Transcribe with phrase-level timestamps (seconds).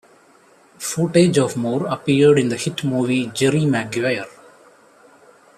[0.79, 4.25] Footage of Moore appeared in the hit movie "Jerry Maguire".